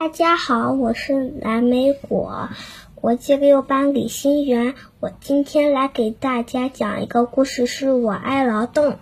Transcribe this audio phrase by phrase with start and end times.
[0.00, 2.48] 大家好，我是蓝莓果，
[2.94, 4.74] 国际六班李新元。
[4.98, 8.96] 我今天来给大家讲一个故事，是我爱劳动。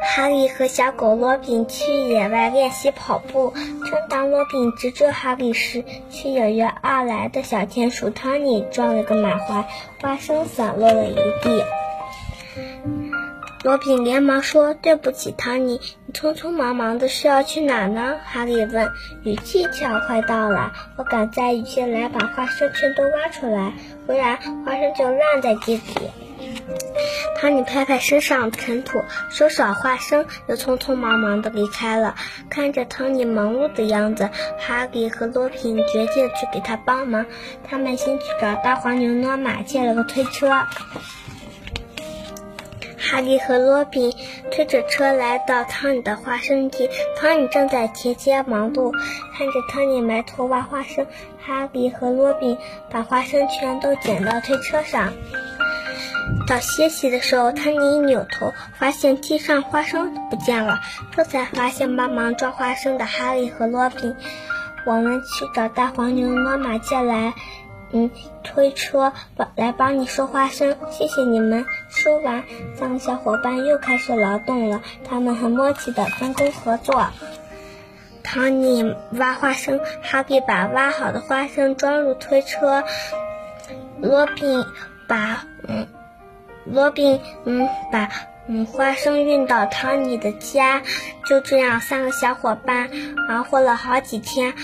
[0.00, 3.52] 哈利和小狗罗宾去野外练习跑步，
[3.90, 9.66] 正当罗宾指着哈利时，去有约而来的小田鼠汤尼撞了个满怀，
[10.00, 11.64] 花生散落了一地。
[13.64, 15.80] 罗宾连忙说：“对不起，汤尼，
[16.16, 18.90] 匆匆忙忙的是要去哪呢？”哈利问。
[19.22, 23.74] “雨季就要快到了，我赶在雨季来把花生全都挖出来，
[24.06, 25.82] 不然花生就烂在地里。”
[27.38, 32.14] 汤尼拍拍身上尘土，收拾好花生，又匆匆忙忙的离开了。
[32.48, 37.26] 看着汤尼忙碌的样子，哈利和罗宾决定去给他帮忙。
[37.68, 40.66] 他们先去找大黄牛诺玛借了个推车。
[43.08, 44.12] 哈利和罗宾
[44.50, 48.92] 推着车来到汤尼的花生地，汤尼正在田间忙碌。
[49.36, 51.06] 看着汤尼埋头挖花生，
[51.38, 52.58] 哈利和罗宾
[52.90, 55.12] 把花生全都捡到推车上。
[56.48, 60.80] 到歇息的时候，汤尼一扭头，发现地上花生不见了，
[61.16, 64.16] 这才发现帮忙抓花生的哈利和罗宾。
[64.84, 67.34] 我们去找大黄牛妈妈借来。
[67.92, 68.10] 嗯，
[68.42, 71.64] 推车帮来帮你收花生，谢谢你们。
[71.88, 74.82] 说完，三个小伙伴又开始劳动了。
[75.08, 77.06] 他们很默契的分工合作。
[78.22, 82.82] 汤尼挖花生，哈比把挖好的花生装入推车，
[84.00, 84.64] 罗宾
[85.06, 85.86] 把嗯，
[86.64, 88.08] 罗宾嗯把
[88.48, 90.82] 嗯花生运到汤尼的家。
[91.24, 92.90] 就这样，三个小伙伴
[93.28, 94.54] 忙活了好几天。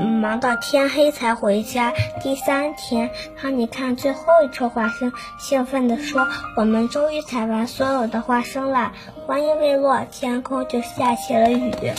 [0.00, 1.92] 忙到天黑才回家。
[2.22, 6.26] 第三天，汤尼看最后一车花生，兴奋地说
[6.56, 8.92] ：“我们终于采完所有的花生了。”
[9.26, 11.92] 话音未落，天空就下起了雨。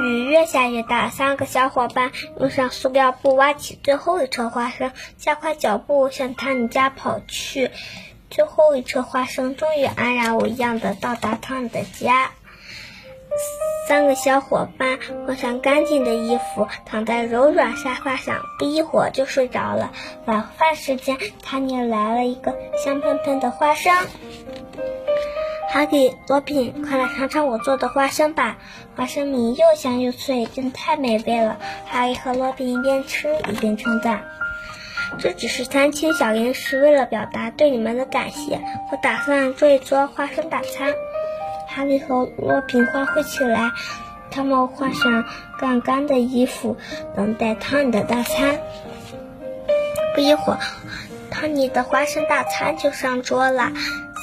[0.00, 7.70] 雨越下越大，三个小伙伴用上塑料布挖起最后一车花生，加快脚步向汤尼家跑去。
[8.30, 12.30] 最后一车花生终于安然无恙地到达汤尼的家。
[13.88, 19.90] 三个小伙伴换上干净的衣服，躺在柔软沙发上，不一会儿就睡着了。
[20.26, 22.54] 晚饭时间，汤尼来了一个
[22.84, 23.96] 香喷喷的花生。
[25.70, 28.58] 哈利、罗宾，快来尝尝我做的花生吧！
[28.94, 31.56] 花生米又香又脆，真太美味了。
[31.86, 34.20] 哈利和罗宾一边吃一边称赞
[35.18, 38.60] ：“这只是三清小零食，为了表达对你们的感谢，
[38.92, 40.92] 我打算做一桌花生大餐。”
[41.78, 43.70] 哈利和罗宾欢呼起来，
[44.32, 45.24] 他们换上
[45.60, 46.76] 干干的衣服，
[47.14, 48.58] 等待汤尼的大餐。
[50.12, 50.58] 不一会儿，
[51.30, 53.70] 汤尼的花生大餐就上桌了。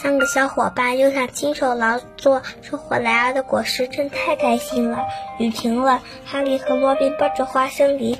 [0.04, 5.06] 三个小伙伴又想亲手劳作收获来儿的果实，真太开心了。
[5.40, 8.18] 雨停了，哈利和罗宾抱着花生离，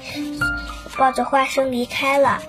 [0.98, 2.42] 抱着花生离开了。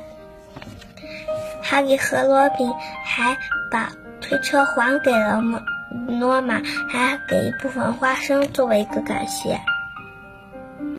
[1.62, 2.72] 哈利和罗宾
[3.04, 3.36] 还
[3.72, 5.42] 把推车还给了
[5.90, 9.60] 诺玛还给一部分花生作为一个感谢。